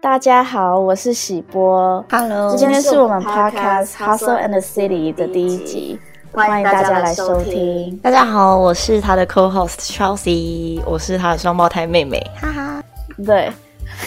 [0.00, 2.04] 大家好，我是喜波。
[2.10, 5.98] Hello，今天是我们 Podcast Hustle and the City 的第一集，
[6.32, 7.96] 欢迎大家来收听。
[7.98, 12.82] 大家好，我是他的 co-host Chelsea，我是他的双胞胎妹妹，哈哈。
[13.24, 13.52] 对，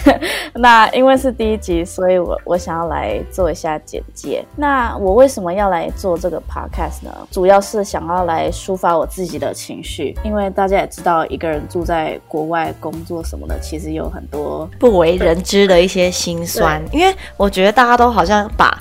[0.56, 4.46] 那因为是第一集，所以我我想要来做一下简介。
[4.56, 7.12] 那我为什么要来做这个 podcast 呢？
[7.32, 18.78] 主要是想要来抒发我自己的情绪，因为大家也知道，一个人住在国外工作什么的，其实有很多不为人知的一些心酸，因为我觉得大家都好像把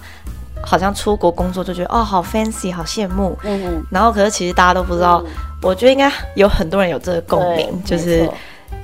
[0.62, 5.23] 好像出国工作就觉得哦好 fancy 好羡慕，嗯嗯，然后可是其实大家都不知道，
[5.60, 8.29] 我觉得应该有很多人有这个共鸣，就是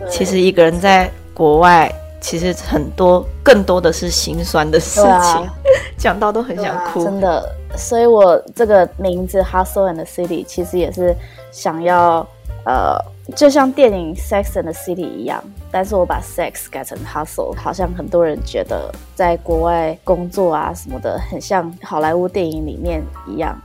[0.09, 1.91] 其实一个人在国外，
[2.21, 5.51] 其实很多更多的是心酸的事情，
[5.97, 7.03] 讲到都很想哭。
[7.05, 11.17] 真的，所以我这个名字 Hustle and the City 其实也是
[11.51, 12.27] 想要
[12.65, 12.99] 呃，
[13.35, 23.59] 就像电影 Sex and the City 一样，但是我把 Sex 改成 Hustle，好像很多人觉得在国外工作啊什么的，很像好莱坞电影里面一样。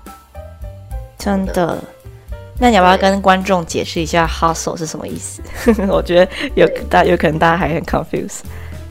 [1.17, 1.78] 真的。
[2.58, 5.42] 那你要不要跟观众解释一下 hustle 是什么意思？
[5.89, 8.39] 我觉得有大有可能大家还很 confused。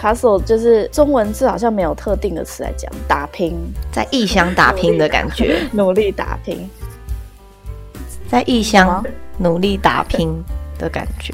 [0.00, 3.56] Hustle 就是中文字好像没有特定的词来讲，打拼、
[3.90, 6.68] 在异乡打拼的感觉， 努力打拼。
[8.28, 9.02] 在异乡
[9.38, 10.44] 努力打拼
[10.78, 11.32] 的感觉。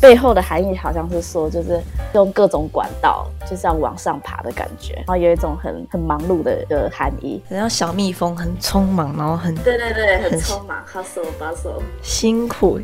[0.00, 1.80] 背后的含义好像是说，就是
[2.14, 7.42] 用各种管道，就是要往上爬的感觉，然后有一种很很忙碌的的含义。
[7.50, 11.82] 好像小蜜蜂很匆忙，然后很对对对，很匆忙，hustle bustle。
[12.00, 12.80] 辛苦，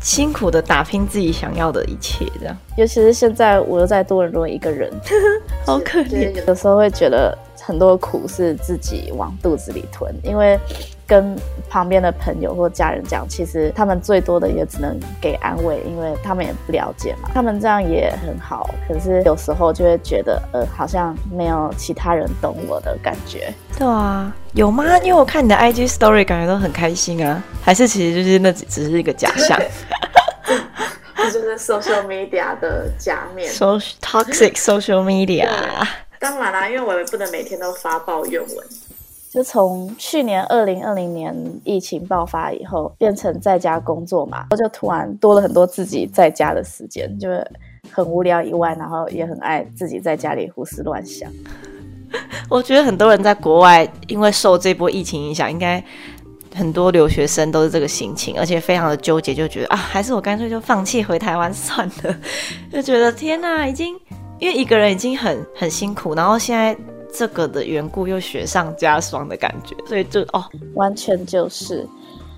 [0.00, 4.92] 辛苦的打拼自己想要的一切，这样尤其是现在我又在多伦多一个人，
[5.64, 6.32] 好可怜。
[6.46, 10.58] 有时候会觉得很多苦是自己往肚子里吞，因为
[11.06, 11.36] 跟
[11.70, 17.30] 旁边的朋友或家人讲，其实他们最多的也只能给安慰，因为他们也不了解嘛。
[17.32, 23.52] 他们这样也很好，可是有时候就会觉得，呃，好像没有其他人懂我的感觉。
[23.78, 24.84] 对啊，有吗？
[24.98, 27.42] 因为我看你的 IG story，感觉都很开心啊。
[27.62, 29.60] 还是其实就是那只只是一个假象
[31.16, 33.48] 这就是 social media 的假面。
[33.50, 35.48] ，so toxic social media。
[36.18, 38.66] 当然啦，因为我也不能每天都发抱怨文。
[39.30, 47.46] 就从去年二零二零年疫情爆发以后，变成在家工作嘛，我就突然多了很多自己在家的时间，就是
[47.90, 51.30] 很无聊以外，然后也很爱自己在家里胡思乱想。
[52.48, 55.82] 我觉得很多人在国外，因为受这波疫情影响，应该
[56.54, 62.16] 很多留学生都是这个心情，而且非常的纠结，就觉得啊，还是我干脆就放弃回台湾算了，
[62.72, 63.94] 就觉得天哪，已经
[64.38, 66.74] 因为一个人已经很很辛苦，然后现在
[67.12, 70.44] 这个的缘故又雪上加霜的感觉，所以就哦，
[70.74, 71.86] 完全就是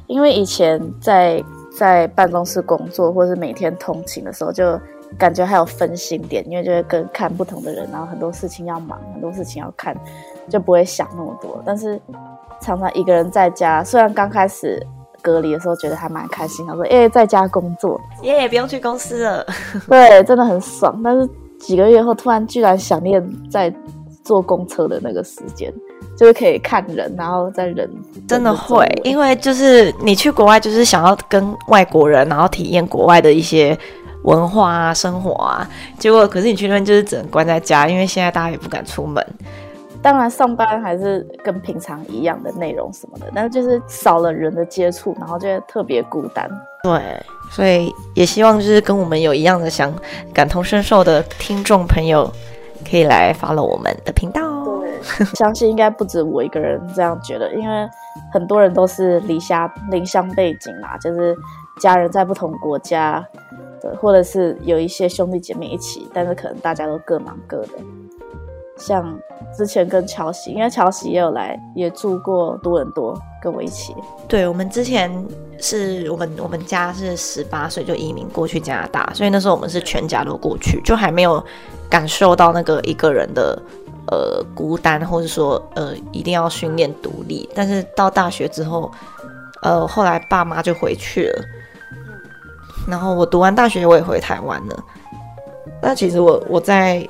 [0.07, 1.43] 因为以前在
[1.77, 4.79] 在办公室工作，或是每天通勤的时候，就
[5.17, 9.97] 感觉还有分心点，因为就会跟看不同的人，然后很多事情要忙，很多事情要看，
[10.49, 11.63] 就不会想那么多。
[11.65, 12.01] 但是
[12.61, 14.85] 常常一个人在家，虽然刚开始
[15.23, 19.47] 隔离的时候觉得还蛮开心他，说哎、在家工作，耶、不用去公司了，
[19.89, 21.01] 对，真的很爽。
[21.03, 23.73] 但是几个月后，突然居然想念在
[24.29, 25.73] 坐公车的那个时间，
[26.15, 27.91] 就是可以看人，然后在人
[28.29, 33.75] 真的会，因为就是你去国外，就是想要跟外国人，然后体验国外的一些
[34.25, 35.67] 文化啊、生活啊。
[35.99, 39.27] 结果可是你去那边就是只能关在家，因为现在大家也不敢出门。
[40.03, 46.49] 当然上班还是跟平常一样的内容什么的，但是就是少了人的接触，然后就会特别孤单。
[46.85, 47.01] 对，
[47.51, 49.91] 所以也希望就是跟我们有一样的想
[50.35, 52.31] 感同身受的听众朋友，
[52.89, 54.81] 可以来 follow 我们的频道哦。
[54.81, 57.89] 对，相信应该不止我一个人这样觉得，因为
[58.33, 61.37] 很多人都是离乡离乡背景嘛，就是
[61.81, 63.25] 家人在不同国家，
[63.81, 67.73] 对，或者是有一些兄弟姐妹一起，但是可能大家都各忙各的。
[68.77, 69.13] 像
[69.57, 73.93] 之前跟乔喜，因为乔喜也有来，也住过多伦多，跟我一起。
[74.29, 75.11] 对，我们之前
[75.59, 81.45] 是我们我们家是十八岁就移民过去加拿大，所以那时候我们是全家都过去，就还没有
[81.89, 83.61] 感受到那个一个人的
[84.09, 87.49] 呃孤单，或者说呃一定要训练独立。
[87.55, 88.91] 但是到大学之后，
[89.63, 91.45] 呃后来爸妈就回去了，
[92.87, 94.85] 然后我读完大学我也回台湾了。
[95.81, 97.07] 那其实我我在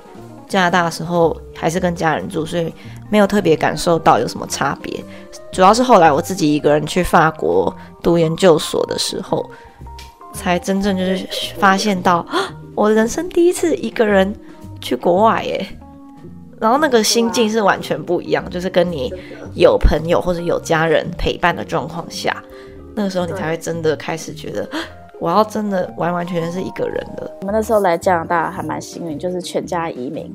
[0.46, 2.72] 加拿大的时候还是跟家人住，所以
[3.10, 5.02] 没有特别感受到有什么差别。
[5.50, 9.48] 主要是后来我自己一个人去法国读研究所的时候，
[10.32, 11.26] 才真正就是
[11.58, 14.34] 发现到，啊 我人生第一次一个人
[14.80, 15.66] 去国外耶。
[16.60, 19.12] 然后那个心境是完全不一样，就是跟你
[19.54, 22.42] 有朋友或者有家人陪伴的状况下，
[22.96, 24.78] 那个时候你才会真的开始觉得，啊
[25.20, 27.30] 我要真的完完全全是一个人了。
[27.40, 30.32] 我们那时候来加拿大还蛮幸运，就是全家移民，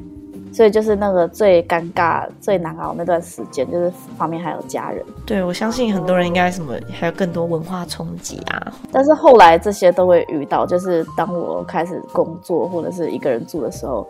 [0.53, 5.03] 所以就是那个最尴尬、最难熬那段时间，就是旁边还有家人。
[5.25, 8.71] 对，我相信很多人应该什么还有更多文化冲击啊。
[8.91, 14.07] 但是后来这些都会遇到，就是当我开始工作或者是一个人住的时候，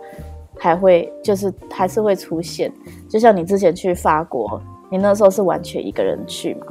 [0.60, 2.70] 还会就是还是会出现。
[3.10, 6.68] 就像你之前去法国，你那时候是完全一个人去吗？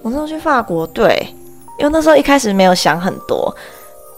[0.00, 1.26] 我那时候去法国，对，
[1.78, 3.54] 因为那时候一开始没有想很多，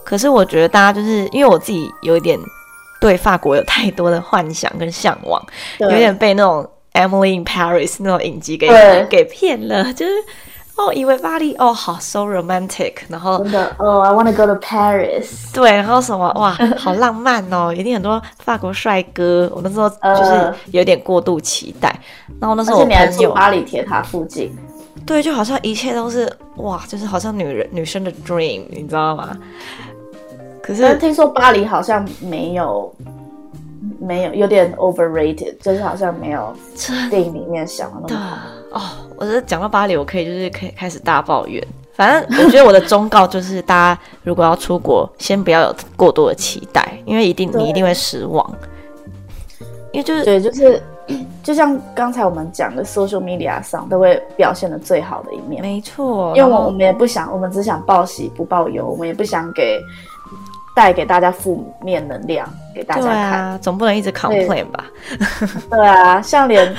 [0.05, 2.39] 可是我觉得大家就是因为我自己有一点。
[3.03, 5.45] 对法国有太多的幻想跟向往，
[5.77, 6.65] 有点被那种
[6.97, 8.69] 《Emily in Paris》那种影集给
[9.09, 10.13] 给骗了，就是
[10.77, 21.93] 哦，以为巴黎哦好 so romantic，然后真的哦，I want to go to Paris，对，然后什么哇，好浪漫哦，一定很多法国帅哥，我那时候就是有点过度期待，
[22.39, 24.57] 然后那时候我朋友巴黎铁塔附近，
[25.05, 29.37] 对，就好像一切都是哇，就是好像女人女生的 dream，你知道吗？
[30.63, 32.89] 可是听说巴黎好像没有，
[33.99, 36.55] 没有有点 overrated，就是好像没有
[37.09, 38.19] 电影里面想的那么
[38.71, 38.79] 好。
[38.79, 38.81] 哦，
[39.17, 41.61] 我觉得讲到巴黎，我可以就是可以开始大抱怨。
[41.91, 48.49] 反正我觉得我的忠告就是，大家如果要出国，先不要有过多的期待，因为一定你一定会失望。
[49.91, 50.81] 因为就是对，就是
[51.43, 55.61] 就像刚才我们讲的，social media 上都会表现的最好的一面。
[55.61, 59.77] 没错，因为我我们也不想，我们只想报喜不报忧，我们也不想给。
[60.75, 64.85] 带给大家负面能量给大家看，总不能一直 complain 吧？
[65.69, 66.73] 对啊，像连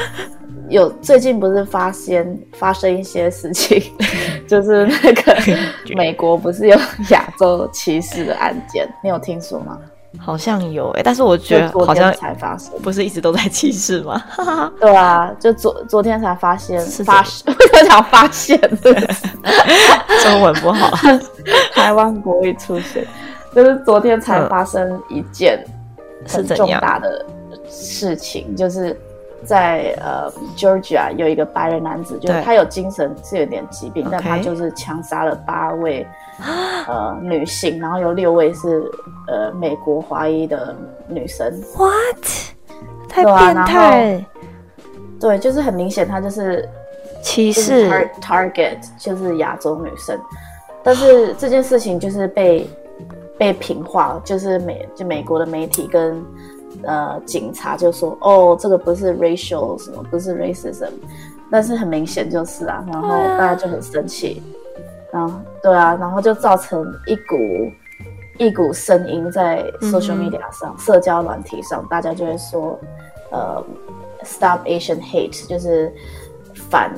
[0.69, 3.83] 有最近不是发现发生一些事情，
[4.49, 5.37] 就是那个
[5.95, 6.79] 美国不是有
[7.11, 9.79] 亚洲歧视的案件，你有听说吗？
[10.17, 14.23] 好像有哎，但是我觉得好像才发生，不是一直都在歧视吗？
[14.81, 18.59] 对啊，就昨昨天才发现，发为什么发现？
[20.23, 20.97] 中文不好，
[21.75, 23.05] 台湾国语出现。
[23.55, 25.65] 就是昨天才发生一件
[26.27, 27.25] 很重大的
[27.69, 28.99] 事情，就是
[29.45, 36.05] 在呃 Georgia 有一个白人男子，就是他有精神是有点疾病，但他就是枪杀了八位
[36.89, 38.91] 呃女性，然后有六位是
[39.29, 40.75] 呃美国华裔的
[41.07, 41.49] 女生。
[41.77, 42.27] What？
[43.09, 44.25] 太变态！
[45.21, 46.69] 对，就是很明显，他就是
[47.23, 47.89] 歧视
[48.21, 50.19] target，就是亚洲女生。
[50.83, 52.69] 但是这件事情就是被。
[53.37, 56.25] 被平化，就是美就美国的媒体跟
[56.83, 60.91] 呃警察就说，哦，这个不是 racial 什么，不是 racism，
[61.51, 64.43] 但是很明显就是啊，然后大家就很生气，
[65.13, 67.37] 然后对啊，然后就造成一股
[68.39, 72.79] 一股声音在 social media 上，社交软体上，大家就会说，
[73.31, 73.65] 呃
[74.23, 75.93] ，stop Asian hate，就是
[76.71, 76.93] 反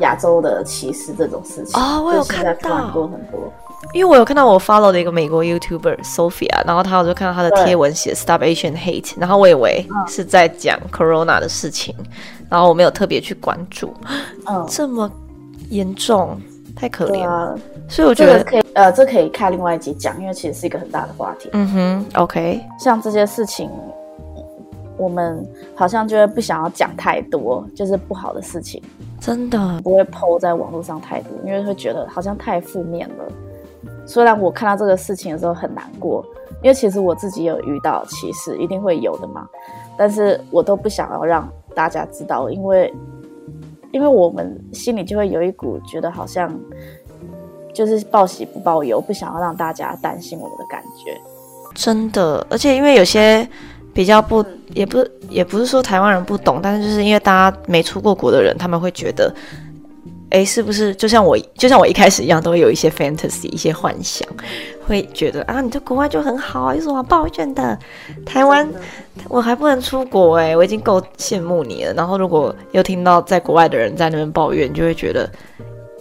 [0.00, 3.52] 亚洲的歧视这种事情啊，我有看到很多很多。
[3.94, 11.94] 因为我有看到我 follow 的一个美国 YouTuber Sophia，然后他我就看到他的贴文写 Stop Asian Hate，然后我以为是在讲 Corona 的事情，
[12.50, 13.94] 然后我没有特别去关注，
[14.46, 15.10] 嗯， 这么
[15.70, 16.38] 严重，
[16.76, 17.24] 太可怜。
[17.26, 17.58] 了，
[17.88, 21.48] 所以我觉得可以，呃，这可以开另外一集讲，因为其实是一个很大的话题。
[21.52, 23.70] 嗯哼，OK，像这些事情，
[24.98, 28.82] 我们好像就会不想要讲太多，就是不好的事情，
[29.20, 29.80] 真的。
[29.82, 33.24] 不会 PO 在网络上太多，因为会觉得好像太负面了。
[34.08, 36.24] 虽然我看到这个事情的时候很难过，
[36.62, 39.46] 因为其实我自己有遇到歧视，一定会有的嘛。
[39.98, 42.90] 但是我都不想要让大家知道，因为
[43.92, 46.50] 因为我们心里就会有一股觉得好像
[47.74, 51.14] 就是报喜不报忧，不想要让大家担心我们的感觉。
[51.74, 53.46] 真的，而且因为有些
[53.92, 59.30] 比较不，也不也不是说台湾人不懂，但是就是因为大家没出过国的人，他们会觉得。
[60.30, 64.28] 哎，是不是就像我，就像我一开始一样，都会有一些 fantasy，一些幻想，
[64.86, 67.78] 会觉得啊，你在国外就很好啊，有什么抱怨的？
[68.26, 68.68] 台湾
[69.28, 71.94] 我还不能出国哎，我已经够羡慕你了。
[71.94, 75.30] 然后如果又听到在国外的人在那边抱怨，就会觉得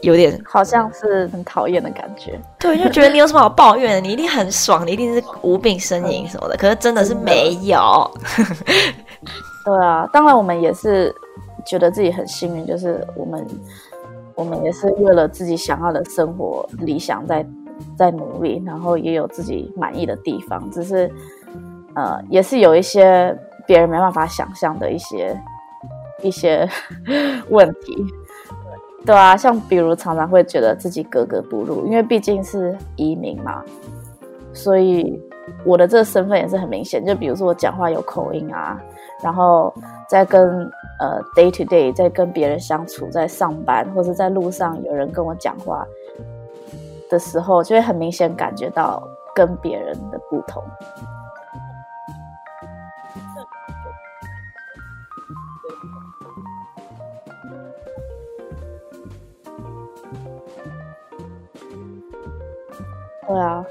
[0.02, 2.38] 有点好像是很讨厌的感觉。
[2.60, 4.02] 对，就觉得你有什么好抱怨的？
[4.02, 6.58] 你一定很爽，你一定是无病呻吟什么的。
[6.58, 8.12] 可是真的是没有。
[9.64, 11.16] 对啊，当然我们也是
[11.66, 13.48] 觉得自己很幸运，就是我们。
[14.38, 17.44] 我们也是为了自己想要的生活理想在
[17.98, 21.12] 在努力，然后也有自己满意的地方，只是
[21.96, 25.36] 呃，也是有一些别人没办法想象的一些
[26.22, 26.70] 一些
[27.50, 27.98] 问题，
[29.04, 33.64] 对啊，像比如常常会觉得自己格格不入，因为毕竟是移民嘛，
[34.54, 35.20] 所以
[35.66, 38.80] 我的这个身份也是很明显，就比如说我讲话有口音啊，
[39.24, 39.74] 然后
[40.08, 40.72] 在跟。
[41.00, 45.86] 呃 day to day 在跟别人相处在上班或者在路上有人跟我讲话
[47.10, 49.02] 的时候就会很明显感觉到
[49.36, 50.64] 跟别人的不同。
[63.28, 63.66] 对啊。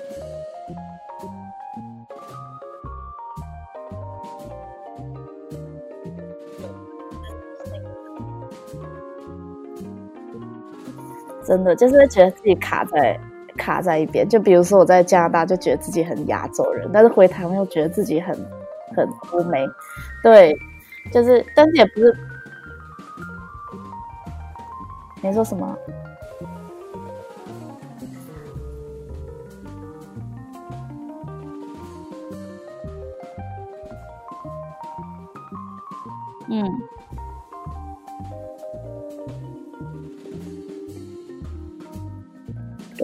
[11.47, 13.19] 真的就是觉得自己卡在
[13.57, 14.29] 卡在一边。
[14.29, 18.35] 就比如说我在加拿大，就觉得自己很亚洲人，但是回台湾又觉得自己很
[18.97, 19.65] 很欧美。
[20.23, 20.59] 对，
[21.12, 22.17] 就是，但是也不是。
[25.23, 25.76] 你说什么？
[36.49, 36.65] 嗯，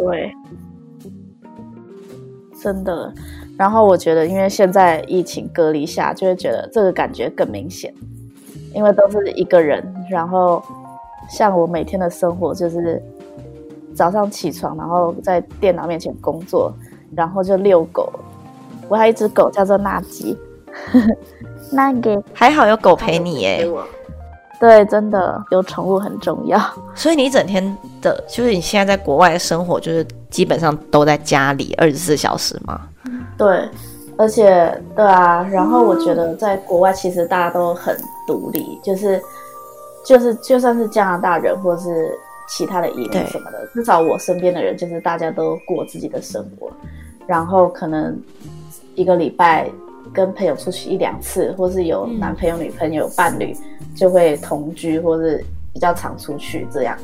[0.05, 0.35] 对，
[2.61, 3.13] 真的。
[3.57, 7.95] 然后我觉得，因为现在疫情隔离下，就会觉得这个感觉更明显，
[8.75, 9.83] 因为都是一个人。
[10.11, 10.63] 然后，
[11.29, 13.01] 像我每天的生活就是
[13.95, 16.73] 早上起床，然后在电脑面前工作，
[17.15, 18.13] 然后就遛狗。
[18.89, 20.37] 我还有一只狗叫做纳吉。
[21.71, 23.67] 那个还好有狗陪你耶，
[24.63, 26.57] 对，真的有宠物很重要。
[26.95, 32.81] 所以你一整天的，就是你现在在国外的生活，就是基本上都在家里二十四小时吗？
[33.37, 33.69] 对，
[34.17, 39.21] 而且对啊，然后我觉得在国外其实大家都很独立，就是
[40.07, 42.17] 就是就算是加拿大人或是
[42.49, 46.71] 其他的移民什么的，至少我身边的人就是大家都过自己的生活，
[47.27, 48.17] 然后可能
[48.95, 49.69] 一个礼拜。
[50.13, 53.57] 跟朋友出去一两次，或是有男朋友、女朋友、伴侣，
[53.97, 56.97] 就会同居，或是比较常出去这样。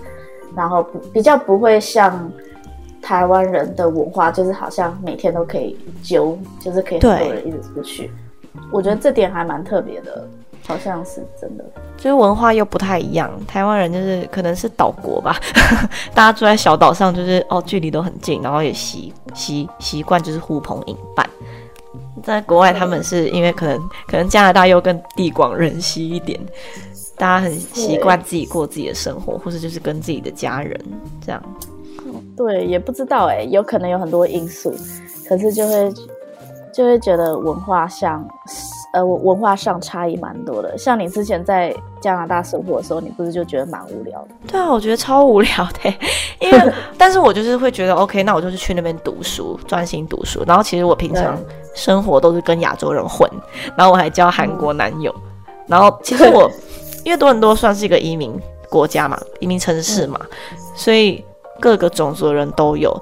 [0.56, 2.30] 然后不比较不会像
[3.00, 8.10] 台湾人的文化，就是好像每天都可以揪，就是可以很多人一直出去。
[8.72, 10.26] 我觉得这点还蛮特别的，
[10.66, 11.64] 好像是真的。
[11.96, 15.36] 就是文化又不太一样，台湾人就是可能是岛国吧，
[16.14, 21.28] 大家住在小岛上，就是哦距离都很近，然后也习习习惯就是呼朋引伴。
[22.28, 26.38] 在国外，他们是因为可能可能加拿大又更地广人稀一点，
[27.16, 30.78] 大家很习惯自己过自己的生活，或者就是跟自己的家人
[31.24, 31.42] 这样。
[32.36, 34.74] 对，也不知道哎，有可能有很多因素，
[35.26, 35.92] 可是就会
[36.72, 38.28] 就会觉得文化上
[38.92, 40.76] 呃文化上差异蛮多的。
[40.76, 44.28] 像你之前在加拿大生活的时候，你不是就觉得蛮无聊的？
[44.46, 45.50] 对啊，我觉得超无聊
[45.82, 45.94] 的，
[46.40, 50.44] 因为但是我就是会觉得 OK，那我就是去那边读书，专心读书。
[50.46, 51.36] 然后其实我平常。
[51.74, 53.30] 生活都是跟亚洲人混，
[53.76, 55.14] 然后我还交韩国男友，
[55.66, 56.50] 然后其实我
[57.04, 60.20] 因为多伦多算是一个移民国家嘛，移民城市嘛，
[60.74, 61.24] 所以
[61.60, 63.00] 各个种族的人都有，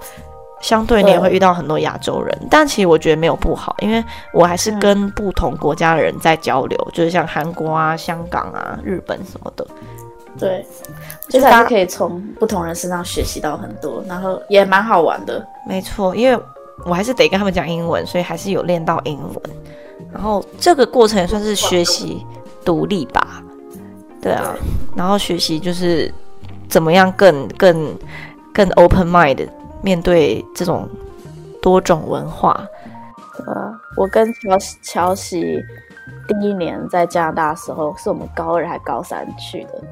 [0.60, 9.66] 相对你也会遇到很多亚洲人，但其实我觉得没有不好，因为我还是跟不同国家的人在交流，就是像韩国啊、香港啊、日本什么的，
[10.38, 10.64] 对，
[11.28, 16.38] 就是还是可以从不同人身上学习到很多，然后也蛮好玩的，没错，因为。
[16.84, 19.42] 我还是得跟他们讲英文，所以还是有练到英文。
[20.12, 22.24] 然后这个过程也算是学习
[22.64, 23.42] 独立吧，
[24.20, 24.54] 对啊。
[24.94, 26.12] 然后学习就是
[26.68, 27.98] 怎么样更更
[28.52, 29.48] 更 open mind
[29.82, 30.88] 面对这种
[31.60, 32.66] 多种文化。
[33.46, 35.62] 呃，我跟乔乔喜
[36.28, 39.82] 第一年在加拿大的时候，是我们高二还高三去的。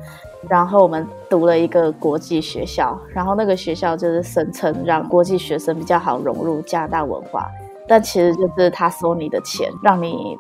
[0.49, 7.49] 然后我们读了一个国际学校，然后那个学校就是声称让国际学生比较好融入加拿大文化，
[7.87, 10.37] 但其实就是他收你的钱，让你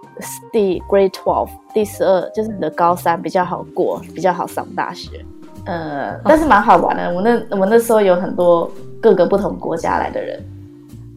[0.52, 5.24] 第 Grade Twelve 第十二就是你的高三比较好过，比较好上大学。
[5.66, 7.10] 呃，但是蛮好玩的。
[7.12, 8.70] 我那我们那时候有很多
[9.00, 10.42] 各个不同国家来的人，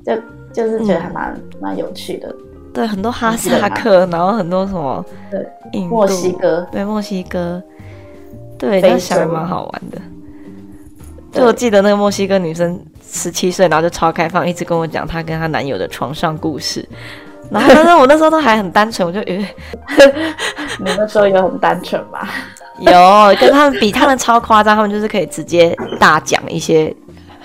[0.06, 0.16] 就
[0.54, 2.34] 就是觉得还蛮蛮有趣的。
[2.74, 7.62] 对，很多哈萨克，然后很多什么对墨西哥，对墨西哥。
[8.58, 10.02] 对，那想的蛮好玩的。
[11.32, 16.88] 就我记得那个墨西哥女生十七岁，然后就超开放，一直跟我讲她跟她男友的床上故事。
[17.52, 19.48] 然后，但是我那时候都还很单纯，我就以为
[20.80, 22.28] 你那时候也很单纯吧？
[22.80, 22.92] 有，
[23.40, 26.94] 跟他们比，他们超夸张，他们就是可以直接大讲一些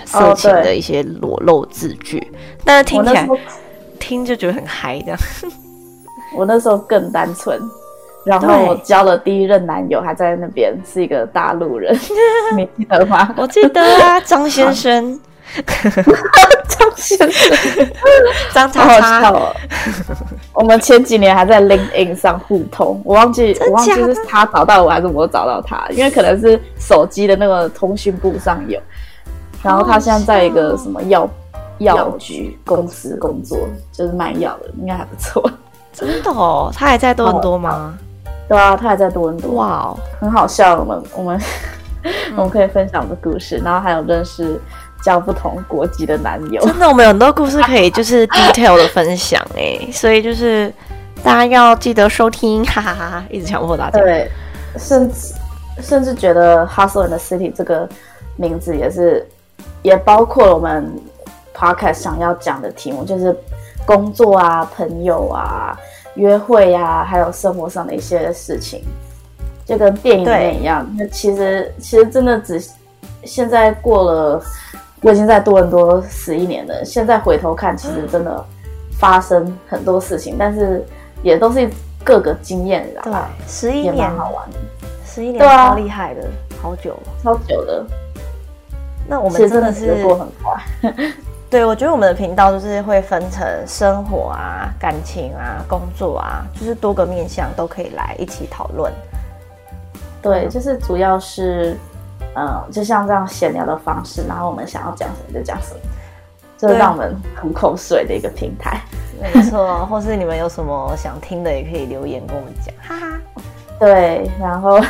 [0.04, 2.26] 色情的一些裸露字句，
[2.64, 3.28] 但是听起来
[4.00, 5.18] 听就觉得很嗨这样。
[6.36, 7.60] 我那时候更单纯。
[8.24, 11.92] 然后我交了第一任男友，还在那边是一个大陆人，
[12.56, 13.34] 你记得吗？
[13.36, 15.20] 我记得啊，张先生，
[16.68, 17.88] 张先生，
[18.52, 19.34] 张 叉叉。
[20.54, 28.78] 我们前几年还在 LinkedIn 上互通，我忘记我忘记是他找到我还是我找到他，因为可能是手机的那个通讯簿上有。
[29.62, 31.28] 然后他现在在一个什么药
[31.78, 33.58] 药局公司工作，
[33.92, 35.50] 就是卖药的，应该还不错。
[35.92, 37.98] 真的哦，他还在多伦多吗？
[38.52, 39.52] 对啊，他还在多伦多。
[39.52, 40.78] 哇哦，很好笑。
[40.78, 41.40] 我们 我们
[42.36, 44.60] 我们可以分享的故事，然后还有认识
[45.02, 46.60] 交不同国籍的男友。
[46.66, 50.72] 真的，我们有很多故事可以就是 detail 的分享哎， 所以就是
[51.24, 53.24] 大家要记得收听，哈 哈哈哈！
[53.30, 53.98] 一直强迫大家。
[53.98, 54.30] 对，
[54.76, 55.34] 甚至
[55.80, 57.88] 甚至觉得 Hustle in the City 这个
[58.36, 59.26] 名字也是，
[59.82, 60.92] 也包括了我们
[61.56, 63.34] podcast 想要讲的题目，就是
[63.86, 65.74] 工作啊、朋友啊、
[66.14, 68.82] 约会呀，还有生活上的一些事情。
[69.64, 72.60] 就跟电影里面一样，那其实其实真的只
[73.24, 74.42] 现在过了，
[75.00, 76.84] 我已经在多伦多十一年了。
[76.84, 78.44] 现在回头看，其实真的
[78.98, 80.84] 发生很多事情，但是
[81.22, 81.70] 也都是
[82.02, 83.02] 各个经验啦。
[83.04, 83.12] 对，
[83.46, 84.48] 十一年好玩，
[85.06, 86.28] 十一年超厉害的，
[86.60, 87.86] 好久，超久的。
[89.08, 90.92] 那我们真的是过很快。
[91.52, 98.90] 对，我觉得我们的频道就是会分成生活啊、感情啊、工作啊，就是多个面向都可以来一起讨论。
[100.22, 101.76] 对，就是主要是，
[102.34, 105.80] 嗯，就像这样闲聊的方式，然后我们想要讲什么就讲什么，
[106.56, 108.80] 就是让我们很口水的一个平台。
[109.20, 113.20] 没错，或是你们有什么想听的，也可以留言跟我们讲，哈哈。
[113.78, 114.80] 对，然后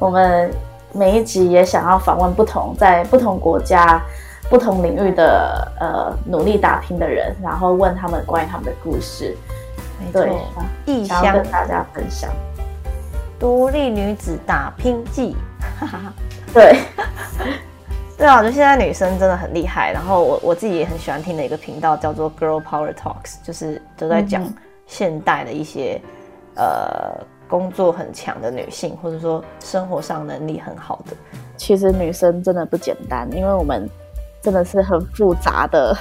[0.00, 0.50] 我们
[0.92, 4.02] 每一集也想要访问不同在不同国家、
[4.50, 9.36] 不同领域的呃努力打拼的人，然后问他们关于他们的故事。
[10.00, 10.40] 没错，
[10.86, 12.30] 异乡跟大家分享。
[13.38, 15.36] 独立女子打拼记，
[16.52, 16.78] 对，
[18.18, 19.92] 对啊，我觉得现在女生真的很厉害。
[19.92, 24.42] 然后我我自己也很喜欢听的一个频道叫做 Girl Power Talks，就是都在讲
[24.86, 26.00] 现代的一些
[26.56, 31.16] 呃工作很强的女性，或者说生活上能力很好的。
[31.56, 33.88] 其实女生真的不简单，因为我们
[34.42, 35.96] 真的是很复杂的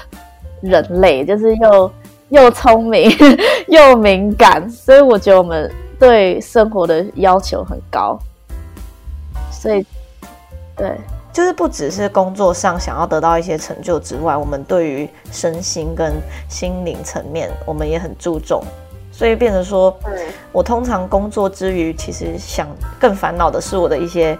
[0.61, 1.91] 人类，就是又
[2.29, 3.11] 又聪明
[3.67, 5.71] 又敏感，所以我觉得我们。
[5.99, 8.17] 对生活的要求很高，
[9.51, 9.85] 所以，
[10.73, 10.97] 对，
[11.33, 16.13] 就是不只是工作上想要得到一些成就之外，我们对于身心跟
[16.47, 18.63] 心灵层面，我们也很注重。
[19.11, 19.93] 所以变成说，
[20.53, 22.65] 我通常工作之余，其实想
[22.97, 24.39] 更烦恼的是我的一些，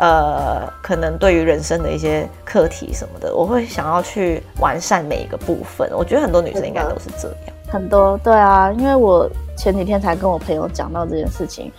[0.00, 5.90] 呃，可能对于人生的一些课题什么的，我会想要去完善每一个部分。
[5.94, 7.54] 我觉得很多女生应该都是这样。
[7.68, 11.70] 很多对啊，因为我前几天才跟我朋友讲到这件事情，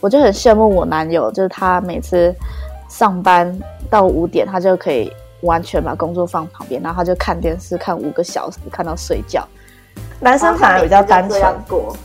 [0.00, 2.32] 我就很羡慕我男友，就是他每次
[2.88, 3.52] 上班
[3.90, 9.44] 到五点，他就可以完全把工作放旁边，然后他就看电视看五个小时，看到睡觉。
[10.20, 11.96] 男生反而比较单纯过。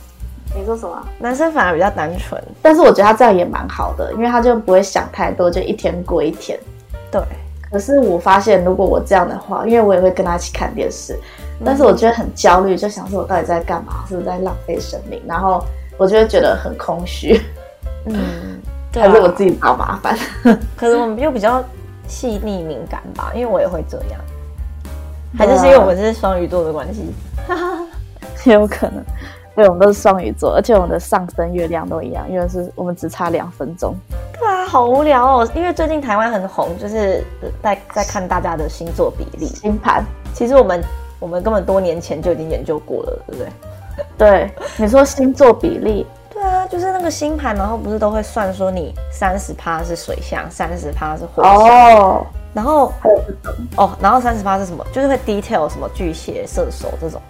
[0.56, 1.06] 你说什么？
[1.18, 6.58] 男生反而比较单纯，但是我觉得他这样也蛮好的，因为他就不会想太多，就一天过一天。
[7.10, 7.20] 对。
[7.70, 11.16] 可是我发现，如果我这样的话，因为我也会跟他一起看电视。
[11.64, 14.04] 但是我觉得很焦虑，就想说我到底在干嘛？
[14.08, 15.22] 是不是在浪费生命？
[15.24, 15.64] 然后
[15.96, 17.40] 我就会觉得很空虚。
[18.06, 18.60] 嗯，
[18.92, 20.18] 还是我自己找麻烦。
[20.76, 21.62] 可是我们又比较
[22.08, 24.20] 细腻敏感吧，因为我也会这样。
[25.38, 27.14] 还是是因为我们是双鱼座的关系？
[28.46, 29.04] 也 有可能。
[29.54, 33.94] 对，我们都是双鱼座，而且我们的上升月亮都一样，因为是我们只差两分钟。
[34.38, 35.48] 对啊，好无聊哦。
[35.54, 37.24] 因为最近台湾很红，就是
[37.62, 40.04] 在在看大家的星座比例、星盘。
[40.34, 40.82] 其实我们。
[41.20, 43.52] 我们根本多年前就已经研究过了，对不对？
[44.16, 52.90] 对，你说星座比例，对啊，就是那个星盘，然后不是都会算说你三十趴是水象，三十趴是火象，哦，然后
[53.76, 54.82] 哦，然后三十趴是什么？
[54.94, 57.20] 就是会 detail 什么巨蟹、射手这种。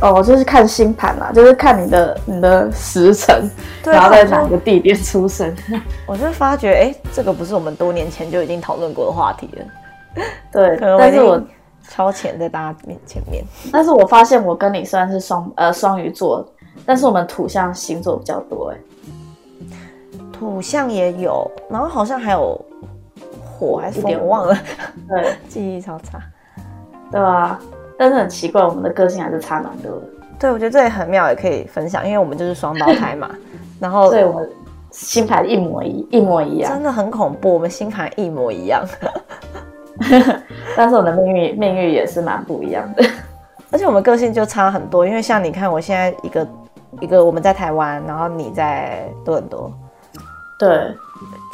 [0.00, 3.48] 哦，就是看星盘啦，就是看你的你的时辰，
[3.84, 5.54] 然后在哪个地点出生。
[6.06, 10.24] 我就发觉，哎，这个不是我们多年前就已经讨论过的话题了。
[10.52, 11.42] 对，但是我。
[11.90, 16.42] 超前在大家面前面，但是我发现我跟你虽然是双呃双鱼座，
[16.86, 18.78] 但是我们土象星座比较多哎，
[20.32, 22.58] 土象也有，然后好像还有
[23.44, 24.56] 火还是风我忘了，
[25.06, 26.18] 对， 记忆超差，
[27.12, 27.60] 对啊，
[27.98, 30.02] 但是很奇怪，我们的个性还是差蛮多的。
[30.38, 33.30] 对，我觉得这也很妙，也可以分享，因为我们就是双胞胎嘛，
[33.80, 34.50] 然后对我们
[34.90, 38.84] 星盘一模一一模一样，真的很恐怖，我们星盘一模一样。
[40.76, 43.04] 但是我的命运命运也是蛮不一样的，
[43.70, 45.06] 而且我们个性就差很多。
[45.06, 46.48] 因为像你看，我现在一个
[47.00, 49.72] 一个我们在台湾，然后你在多伦多，
[50.58, 50.92] 对，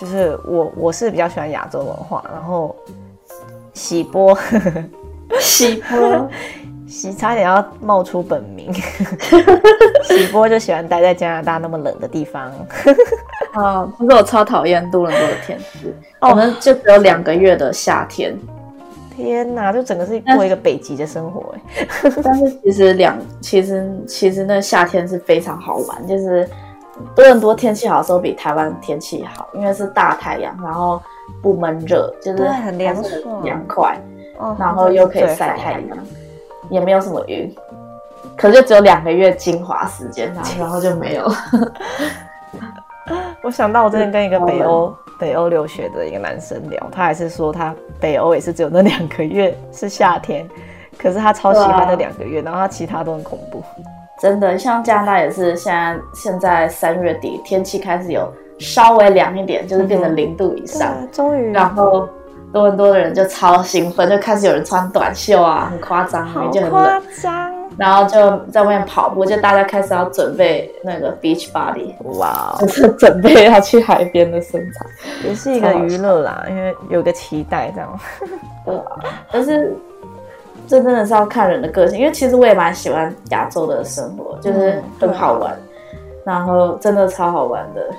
[0.01, 2.75] 就是我我是比较喜欢亚洲文化，然后
[3.75, 4.35] 喜波
[5.41, 6.31] 喜波
[6.87, 8.73] 喜差点要冒出本名，
[10.05, 12.53] 喜波就喜欢待在加拿大那么冷的地方。
[13.53, 18.37] 啊， 其实我超讨厌多伦多的天气，我们就只有两个月的夏天。
[19.17, 21.87] 天哪，就整个是过一个北极的生活哎。
[22.25, 26.49] 但是其实两，其实其实那夏天是非常好玩，就是
[27.15, 31.01] 多伦多天气好的时候比台湾天气好，因为是大太阳，然后
[31.43, 33.97] 不闷热，就是很凉爽、凉快。
[34.41, 35.99] 哦然后又可以晒太阳，
[36.71, 37.55] 也没有什么云，
[38.37, 41.35] 可是就只有两个月精华时间，然 后然后就没有了。
[43.43, 50.49] 我想到我之前跟一个北欧 北欧留学的一个男生聊，他还是说他北欧也是只有那两个月是夏天，
[50.97, 53.63] 可是他超喜欢那两个月，然后他其他都很恐怖。
[54.21, 62.09] 真的，像加拿大也是，现在现在三月底天气开始有稍微凉一点，就是变成零度以上，对，终于然后
[62.53, 74.85] 多伦多的人就超兴奋，就开始有人穿短袖啊，很夸张，就很夸冷，张，然后就在外面跑步，就大家开始要准备那个 beach body，哇哦，就是准备要去海边的身材。
[75.25, 78.01] 也是一个娱乐啦，因为有个期待这样。
[78.67, 78.85] 对啊，
[79.31, 79.73] 但是
[80.67, 85.57] 这真的是要看人的个性，因为其实我也蛮喜欢亚洲的生活，就是嗯很好玩，
[86.25, 87.91] 然后真的超好玩的。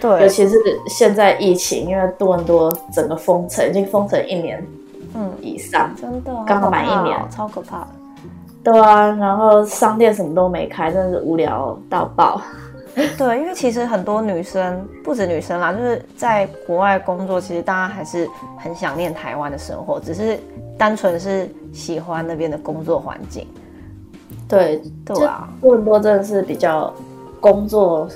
[0.00, 0.56] 对尤，其是
[0.88, 4.64] 现在疫情，因为多伦多整个封城，已经封城一年
[5.14, 5.90] 嗯，以上。
[6.00, 7.86] 真的刚好满一年超可怕的。
[8.62, 12.40] 对啊，然后商店什么都没开，真的是无聊到爆。
[13.16, 20.38] 对，因为其实很多女生，不止女生啦，就是在国外工作，其实大家还是很想念台湾的生活，只是
[20.76, 23.46] 单纯是喜欢那边的工作环境，
[24.48, 26.92] 对，对啊，多伦多真的是比较
[27.40, 28.08] 工作，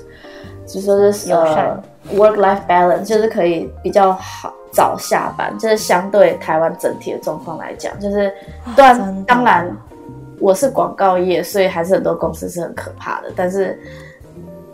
[0.67, 1.83] 就说是呃
[2.15, 8.33] work life balance，就是可以比较好早下班，就是相对台湾整体的状况来讲，就是
[8.77, 9.77] 当然、当然
[10.39, 13.79] 我是广告业，所以还是很多公司是很可怕的，但是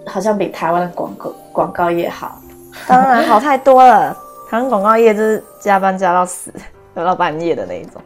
[0.06, 2.38] 好像比台湾的广告广告业好。
[2.86, 4.16] 当然好太多了。
[4.48, 6.52] 台湾广告业就是加班加到死，
[6.96, 8.00] 加到半夜的那一种，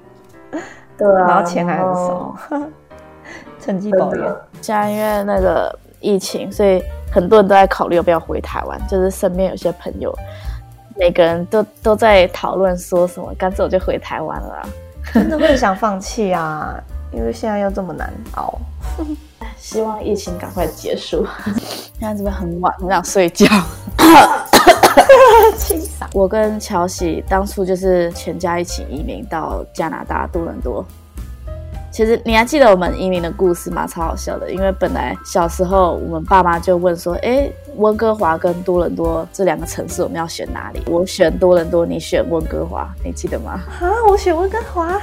[0.98, 2.34] 对啊，然后钱还很少，
[3.60, 4.22] 趁机真抱怨。
[4.22, 8.78] 的，现在因为那个疫情，所以很多人都在考虑要不要回台湾。
[8.86, 10.14] 就是身边有些朋友，
[10.96, 14.68] 每个人都都在讨论说什么，干脆我就回台湾了啊、
[15.14, 16.78] 真的会想放弃啊，
[17.10, 18.58] 因为现在又这么难熬。
[19.56, 21.26] 希望疫情赶快结束。
[21.98, 23.46] 现在这边很晚，很想睡觉。
[25.56, 26.06] 清嗓。
[26.12, 30.84] 我跟乔喜当初就是全家一起移民到加拿大多伦多。
[31.94, 33.86] 其实你还记得我们移民的故事吗？
[33.86, 43.60] 超好笑的，因为本来小时候我们爸妈就问说：“哎，温哥华跟多伦多这两个城市我们要选哪里？”我选多伦多，你选温哥华，你记得吗？
[43.80, 45.00] 啊，我选温哥华，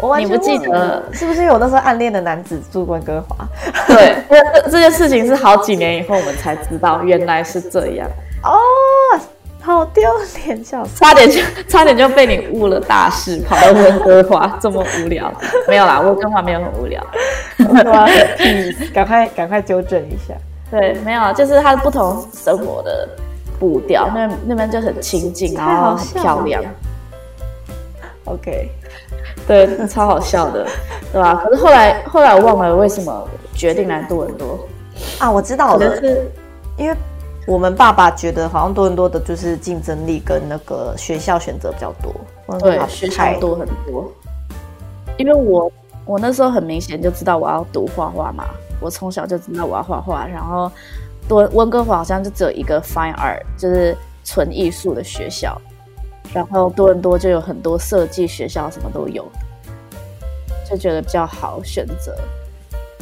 [0.00, 3.46] 我完全你不记得是不是有那时候暗恋的男子住温哥华？
[3.86, 8.08] 对，这这件事情是好几年以后我们才知道， 原来是这样，
[8.44, 8.56] 哦，
[9.76, 10.02] 好丢
[10.46, 10.98] 脸，笑死！
[10.98, 15.32] 差点就差点就被你误了大事， 跑到温哥华这么无聊。
[15.68, 17.04] 没有啦，温哥华没有很无聊。
[18.94, 20.34] 赶快赶快纠正一下。
[20.70, 23.08] 对，没有，啊，就是它不同生活的
[23.58, 26.62] 步调，那那边就很亲近，然后很漂亮
[28.24, 28.70] ，OK，
[29.46, 30.66] 对，超好笑的，
[31.12, 31.42] 对吧？
[31.44, 34.58] 可是后来后来我忘了为什么决定来多伦多，
[35.18, 35.96] 啊，我知道了，
[36.76, 36.94] 因为
[37.48, 42.14] 我们爸爸觉得好像多伦多的就是竞争力跟那个学校选择比较多，
[42.58, 44.12] 对学校多很多，
[45.16, 45.72] 因为我
[46.04, 48.44] 我那时候很明显就知道我要读画画嘛，
[48.82, 50.70] 我从小就知道我要画画，然后
[51.26, 55.58] 多温哥华好像就只有一个 Fine Art，就是纯艺术的学校，
[56.34, 59.26] 然后多伦多就有很多设计学校，什么都有，
[60.68, 62.14] 就觉得比较好选择。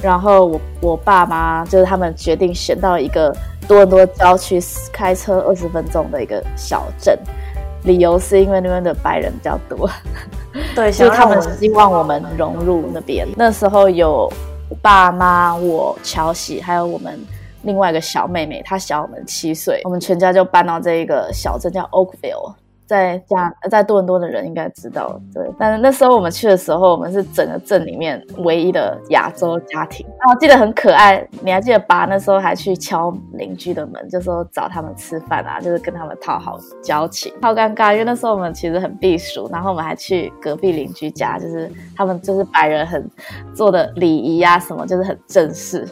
[0.07, 4.61] 然后我我爸妈就是他们决定选到一个多伦多郊区，
[4.92, 7.19] 开车二十分钟的一个小镇，
[7.83, 9.90] 理由是因为那边的白人比较多。
[10.77, 13.27] 对， 就是他们希望我们融入那边。
[13.37, 14.33] 那时候有
[14.81, 17.19] 爸妈、我、乔喜，还有我们
[17.62, 22.55] 另外一个小妹妹，她小我们七岁，我们全家就搬到这一个小镇叫 Oakville。
[22.87, 25.44] 在加在多伦多的人应该知道，对。
[25.59, 30.07] 但是那时候我们去的时候，我们是整个镇里面唯一的亚洲家庭。
[30.07, 37.33] 然后记得很可爱，你还记得爸那时候还去敲邻居的门，就说找他们吃饭啊，就是跟他们讨好交情。
[37.42, 43.09] 超尴尬，因为那时候我们其实很避暑，然后我们还去隔壁邻居家，就是他们就是白人很
[43.55, 45.87] 做的礼仪啊什么，就是很正式。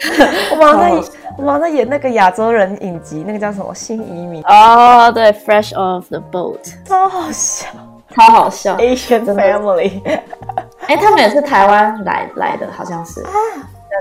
[0.52, 7.66] 我们好像好在我们好像在演那个亚洲人影集，那个叫什么新移民，哦，对，Fresh off the boat，超好笑
[8.14, 8.76] 超好笑。
[8.76, 10.00] ，Asian family，
[10.86, 13.28] 哎，他们也是台湾来来的，好像是在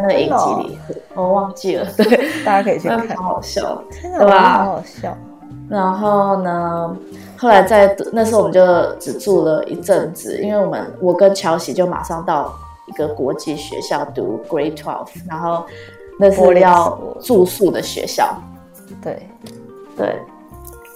[0.01, 0.79] 那个影集里，
[1.15, 1.85] 我忘记了。
[1.97, 3.21] 对，大家可以去看真的超。
[3.23, 3.83] 好笑。
[3.91, 5.17] 天哪，对吧好好笑。
[5.69, 6.95] 然后呢，
[7.37, 12.53] 后来在那时候我们就只住了一阵子，因为我们我跟乔喜就马上到
[12.85, 15.65] 一个国际学校读 Grade Twelve，然后
[16.19, 18.35] 那是要住宿的学校，
[19.01, 19.27] 对，
[19.97, 20.15] 对。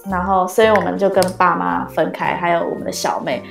[0.08, 3.42] 然后，所以我们就跟爸妈分开，还有我们的小妹。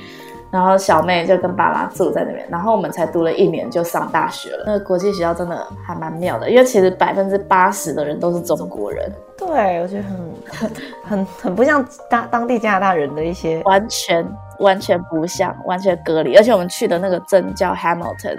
[0.50, 4.64] 然后小妹就跟爸妈住在那边，然后我们才读了一年就上大学了。
[4.66, 10.16] 那个国际学校真的还蛮妙的，因为其实百分之八十的人都是中国人，对我觉得很
[10.50, 10.70] 很
[11.04, 14.26] 很很不像当当地加拿大人的一些，完全
[14.58, 16.36] 完全不像，完全隔离。
[16.36, 18.36] 而且我们去的那个镇叫 Hamilton，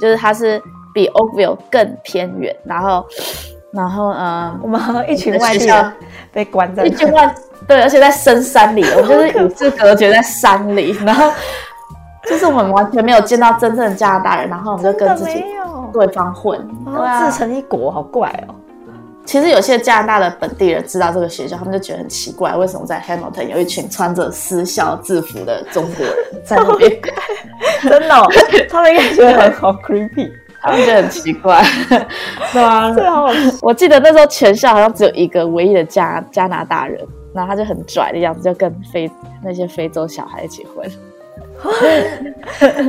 [0.00, 3.06] 就是它是比 Oakville 更偏远，然后
[3.72, 5.92] 然后嗯，我们好像一群外校人
[6.32, 7.34] 被关在一群外，
[7.66, 11.30] 对，而且在深山里，我们就是与世隔绝在山里，然后
[12.24, 15.44] 就是我们完全没有见到真正的加拿大人，然后我们就跟自己
[15.92, 17.20] 对方混，然对啊。
[17.20, 18.54] 后自成一国，好怪哦。
[19.26, 26.90] 其实有些加拿大的本地人知道这个学校，他们就觉得很奇怪，为什么在 Hamilton 有一群穿着私校制服的中国人在那边，
[27.82, 28.26] 真的、哦，
[28.68, 31.62] 他们应该觉得很好 creepy，他们觉得很奇怪，
[32.52, 32.92] 对啊。
[32.92, 33.26] 最好
[33.62, 37.00] 我记得那时候全校好像只有一个唯一的加加拿大人，
[37.32, 39.08] 然后他就很拽的样子，就跟非
[39.44, 40.90] 那些非洲小孩一起混，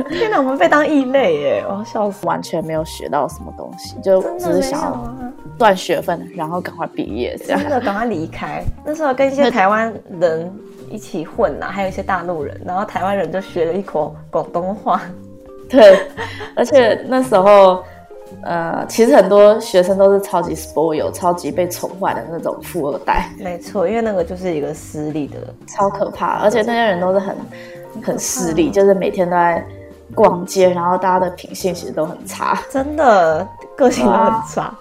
[0.08, 1.64] 天哪，我们被当异类耶！
[1.68, 5.14] 我要笑死，完全没有学到什么东西，就只是想要
[5.62, 7.70] 啊，赚学分，然后赶快毕业这样真。
[7.70, 8.62] 的赶快离开。
[8.84, 10.52] 那时候跟一些台湾人
[10.90, 15.00] 一起混呐、还有一些大陆人，然后台湾人就学了一口广东话，
[15.68, 15.98] 对，
[16.56, 17.82] 而且那时候，
[18.42, 26.40] 呃，其实很多学生都是超级 spoil、超级被宠坏的那种富二代，没错，因为那个就是一个私立的，超可怕。
[26.40, 27.36] 而且那些人都是很
[28.02, 29.64] 很势利，就是每天都在
[30.14, 32.58] 逛街，然后大家的品性其实都很差。
[32.70, 33.46] 真的
[33.76, 34.74] 个性都很差。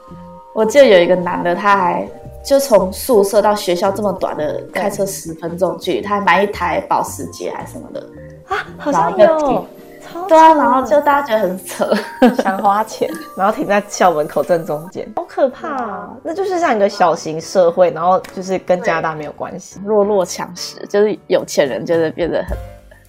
[0.54, 2.08] 我记得有一个男的，他还
[2.44, 8.02] 就从宿舍到学校这么短的开车十分钟距离，他还买一台保时捷还是什么的。
[8.48, 9.66] 啊，好像有，
[10.02, 11.94] 超对啊，然后就大家觉得很扯。
[12.42, 16.10] 想花钱， 然后停在校门口正中间，好可怕啊！
[16.22, 19.80] 那就是像一个小型社会，然后就是跟加拿大没有关系。
[19.86, 22.58] 弱肉强食，就是有钱人就是变得很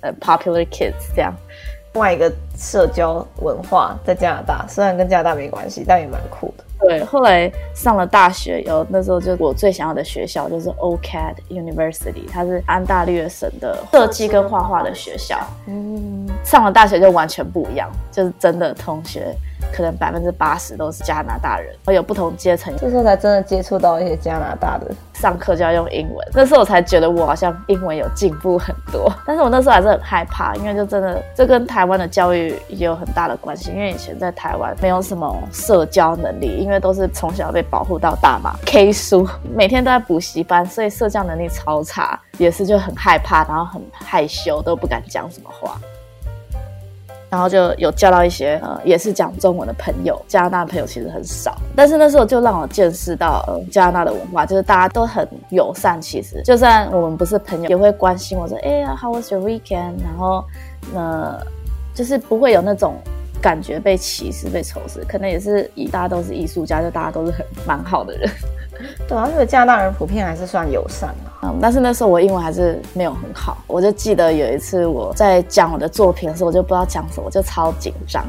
[0.03, 1.33] 呃 popular kids 这样。
[1.95, 6.65] 另外一个社交文化在加拿大，虽然跟加拿大没关系，但也蛮酷的。
[6.81, 15.39] 对，后来上了大学以后，那时候就我最想要的学校就是 OCAD University，它是安大略省的设计跟画画的学校。
[15.67, 19.33] 嗯，上了大学就完全不一样，就是真的同学
[19.73, 24.87] 可能百分之八十都是加拿大人，会有不同阶层，这时候才真的接触到一些加拿大的。
[25.15, 26.29] 上课就要用英文。
[26.33, 33.71] 那时候我才觉得我好像英文有进步很多， 但是我那时候还是很害怕，因为就真的这跟台湾的教育也有很大的关系。
[33.71, 45.79] 因为以前在台湾没有什么社交能力，因为都是从小被保护到大嘛，K 书 每天都在补习班，所以社交能力超差，也是就很害怕，然后很害羞，都不敢讲什么话。
[47.33, 50.21] 然后就有交到一些呃，也是讲中文的朋友。
[50.29, 55.99] 加拿大朋友其实很少，但是那时候就让我见识到呃加拿大的文化，就是大家都很友善。
[55.99, 60.45] 其实就算我们不是朋友，也会关心我说：“哎呀，How was your weekend？” 然后
[60.95, 61.41] 呃，
[61.95, 62.97] 就是不会有那种
[63.41, 65.03] 感觉被歧视、被仇视。
[65.09, 68.29] 可能也是以大家都是艺术家，就大家都是很蛮好的人。
[69.09, 71.43] 对啊，因为加拿大人普遍还是算友善啊。
[71.45, 78.25] 嗯，但是那时候我英文还是没有很好，我就记得有一次我在讲我的作品的时候，我就不知道讲什么，我就超紧张。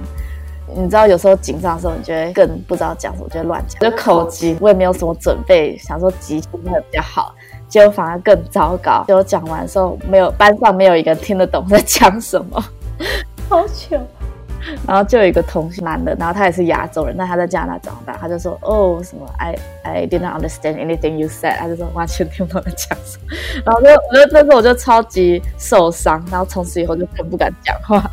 [0.75, 4.57] 你知道有时候紧张的时候，你就会更不知道讲什么，就会乱讲，就口急。
[4.59, 7.35] 我也没有什么准备，想说即兴会比较好，
[7.67, 9.03] 结果反而更糟糕。
[9.05, 12.63] 结果讲完的时候，没有班上没有一个人听得懂我在讲什么。
[13.47, 13.99] 好糗。
[14.87, 23.25] 然后就有一个同学男的，然后他也是亚洲人，但他在加拿大长大，他就说哦什么 I I didn't understand anything you said，他就说完全听不懂在讲什么，
[23.65, 28.09] 然后就我就那时候我就超级受伤，然后从此以后就更不敢讲话。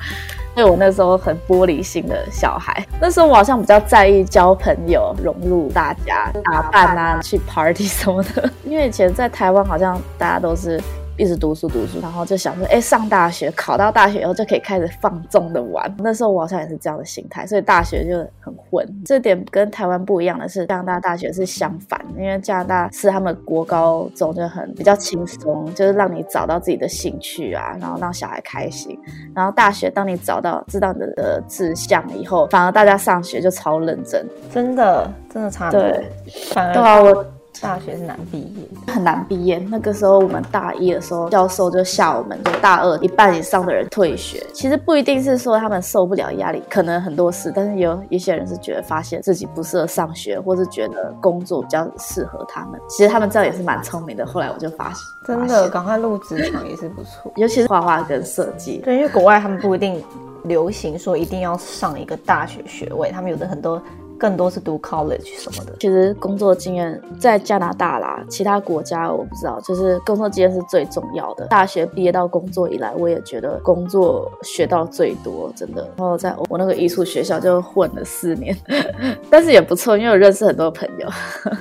[0.57, 8.51] 因为我那时候很玻璃心的小孩，那时候我好像比较在意交朋友、融入大家、打扮啊、去 party 什么的。
[8.67, 10.79] 因为以前在台湾好像大家都是
[11.21, 15.95] 一直读书读书，然后就想说，哎，上大学，考到大学以后就可以开始放纵的玩。
[15.99, 18.87] 那时候我好像也是这样的心态，所以大学就很混。
[19.05, 28.99] 这点跟台湾不一样的是，加拿大大学是相反，因为加拿大是他们国高中就很比较轻松，就是让你找到自己的兴趣啊，然后让小孩开心。
[29.35, 34.27] 然后大学当你找到知道你的志向以后，反而大家上学就超认真。
[34.51, 35.71] 真的，真的差。
[35.71, 36.11] 对，
[36.55, 37.27] 反对啊，而我
[37.61, 38.93] 大学是难毕业。
[38.93, 39.59] 很难毕业。
[39.59, 44.45] 那个时候我们大一的时候，教授就吓我们，就大二一半以上的人退学。
[44.53, 52.81] 其实不一定是说他们受不了压力，可能很多事，但是有一些人是觉得发现自己不适合上学，或是觉得工作比较适合他们。
[52.89, 54.25] 其实他们这样也是蛮聪明的。
[54.27, 57.33] 后来我就发现，真的，赶快入职场也是不错。
[57.37, 60.03] 尤其是画画跟设计，对，因为国外他们不一定
[60.45, 63.81] 流行说一定要上一个大学学位，他们有的很多
[64.21, 65.73] 更多是读 college 什么的。
[65.81, 71.47] 其实工作经验在加拿大啦，其他国家我不知道，就是工作经验是最重要的。
[71.47, 75.89] 大学毕业到工作以来，我也觉得工作学到最多，真的。
[75.97, 78.55] 然后在我那个艺术学校就混了四年，
[79.31, 81.09] 但是也不错，因为我认识很多朋友。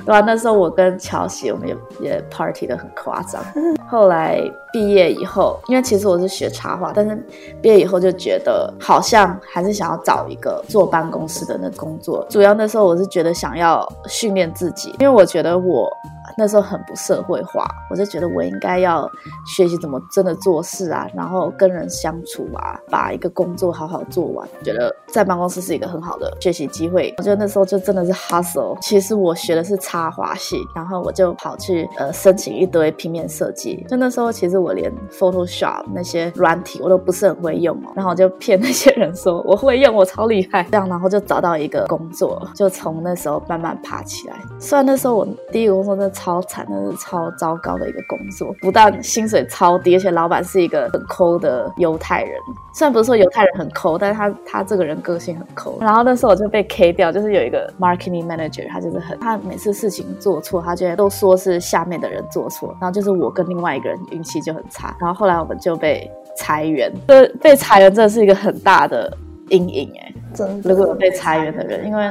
[0.04, 0.20] 对吧？
[0.20, 3.42] 那时候我跟乔喜，我们也也 party 的很夸张。
[3.88, 4.40] 后来
[4.72, 7.16] 毕业以后，因为其实我是学插画，但是
[7.62, 12.26] 毕业以后就觉得好像还是想要找一个坐办公室的那工作。
[12.28, 15.90] 主要那时候我是觉得想要训练自己，因为我觉得我。
[16.40, 19.06] 那时候很不社会化，我就觉得我应该要
[19.44, 24.48] 学习怎么真的做事啊，然后跟人相处啊，把一个工作好好做完。
[24.64, 27.14] 觉得在办公室是一个很好的学习机会。
[27.18, 28.78] 我觉得那时候就真的是 hustle。
[28.80, 33.84] 其实我学的是插画系，然后我就跑去呃申请一堆平面设计。
[33.86, 40.66] 就那时候其实我连 Photoshop 那些软体我都不是很会用，然后我就骗那些人说我会用，我超厉害。
[40.70, 44.36] 这样然后就找到一个工作，就从那时候慢慢爬起来。
[44.58, 46.10] 虽然那时候我第一个工作真的。
[46.20, 52.38] 超惨，的是超糟糕的一个工作，不但薪水超低，而且老板是一个很抠的犹太人。
[52.74, 55.78] 虽然不是说犹太人很抠，但是他他这个人个性很抠。
[55.80, 64.94] 然后那时候我就被 K 掉，就是有一个 marketing manager，他就是很，他每次事情做错，他觉得都说是下面的人做错，然后就是我跟另外一个人运气就很差。
[65.00, 69.16] 然后后来我们就被裁员，这被裁员真的是一个很大的
[69.48, 72.10] 阴影哎，真的如果有被裁员的人，因为。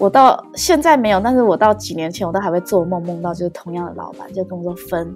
[0.00, 5.14] 我到现在没有，但是我到几年前，我都还会做梦，梦到就是同样的老板就跟我说分，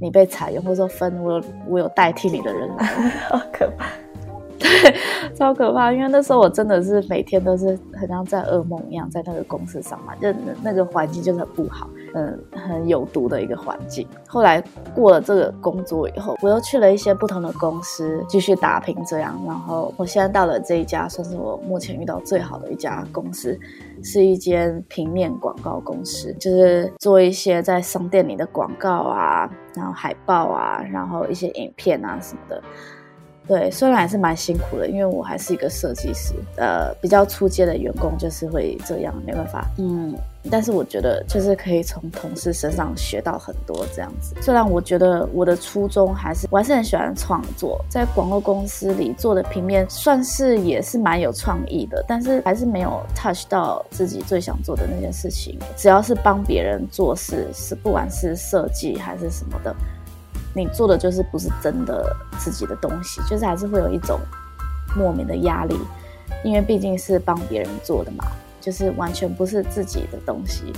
[0.00, 2.84] 你被裁员，或者说分我有我有代替你的人来，
[3.30, 3.86] 好可怕。
[4.58, 4.68] 对，
[5.36, 14.06] 超可怕，因为那时候我真的是每天都是很像在噩梦一样，在那个公司上班，就那个环境就是很不好，嗯，很有毒的一个环境。
[14.26, 14.62] 后来
[14.94, 23.58] 过了这个工作以后，我又去了一些不同的公司继续打拼，这样，然后我现在到了这一家，算是我目前遇到最好的一家公司，
[24.02, 32.62] 是一间平面广告公司，就是做一些在商店里的广告啊，然后海报啊，然后一些影片啊什么的。
[33.46, 40.14] 对，虽然还是蛮辛苦的，因为我还是一个设计师，呃，比较初阶的员工就是会这样，没办法，嗯，
[40.50, 44.34] 但是我觉得就是可以从同事身上学到很多这样子。
[44.40, 55.58] 虽然我觉得我的初衷还是，我还是很喜欢创作，在广告公司里做的平面算是也是蛮有创意的，但是还是没有 touch 到自己最想做的那件事情。
[55.76, 59.76] 只要是帮别人做事，是不管是设计还是什么的。
[60.54, 64.18] 你做的就是不是真的自己的东西，就是还是会有一种
[64.96, 65.76] 莫名的压力，
[66.44, 68.24] 因为毕竟是帮别人做的嘛，
[68.60, 70.72] 就是完全不是自己的东西，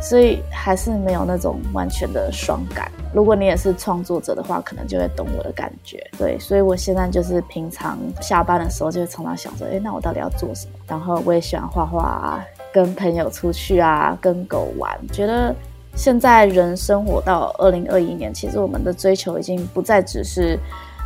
[0.00, 2.90] 所以还是没有那种完全的爽感。
[3.12, 6.06] 如果你也是创作者的话，可能就会懂我的感觉。
[6.16, 10.72] 对，所以我现在就是平常下班的时候，就会常常想着，哎，那我到底要做什么？
[10.86, 15.52] 然后我也喜欢画画啊，跟朋友出去啊，跟狗玩，觉得。
[15.98, 20.56] 现在人生活到二零二一年，其实我们的追求已经不再只是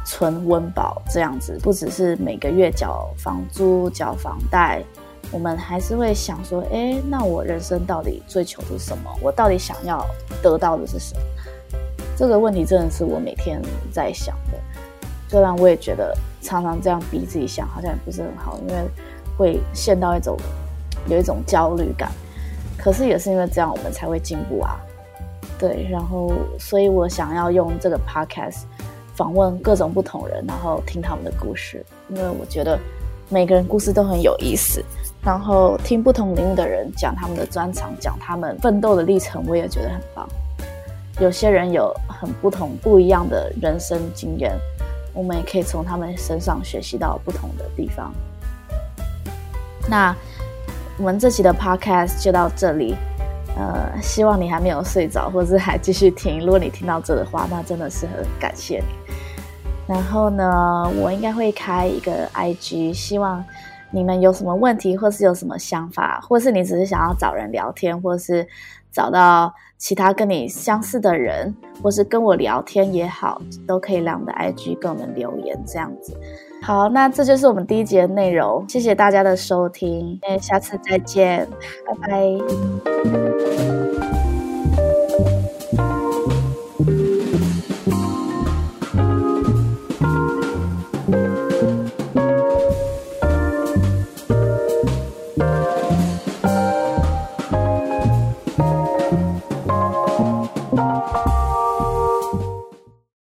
[0.05, 4.85] 存温饱这样子，不只是每个月缴房租、缴房贷，
[5.31, 9.11] 我们还是会想说，哎，那我人生到底追求的是什么？
[9.23, 10.05] 我到底想要
[10.43, 11.21] 得到的是什么？
[12.15, 14.59] 这个问题真的是我每天在想的。
[15.27, 18.75] 虽然我也觉得常常这样逼自己想，好像也不是很好，因为
[19.39, 20.37] 会陷到一种
[21.09, 22.13] 有一种焦虑感。
[22.83, 24.77] 可是也是因为这样，我们才会进步啊。
[25.57, 28.63] 对，然后所以我想要用这个 podcast
[29.15, 32.77] 访问各种不同人，然后听他们的故事，因为我觉得
[33.29, 34.85] 每个人故事都很有意思。
[35.23, 40.29] 然后听不同领域的人讲他们的专长，讲他们奋斗的历程，我也觉得很棒。
[41.21, 44.59] 有些人有很不同、不一样的人生经验，
[45.15, 48.13] 我们也可以从他们身上学习到不同的地方。
[49.89, 50.13] 那。
[51.03, 52.95] 我们这期的 podcast 就到这里，
[53.57, 56.39] 呃，希望你还没有睡着，或者是还继续听。
[56.39, 58.85] 如果你听到这的话，那真的是很感谢你。
[59.89, 63.45] 然后呢，我应该会开一个 IG，希望
[63.91, 68.47] 你们有什么问题，或是有什么想法，或是你只是想要找人聊天，或是
[68.93, 71.53] 找到其他跟你相似的人，
[71.83, 76.17] 或是跟我聊天也好，都可以来我们的 IG 跟我们留言，这样子。
[76.63, 81.49] 好，那这就是我们第一集的内容，谢谢大家的收听，那，下次再见，
[81.85, 83.72] 拜拜。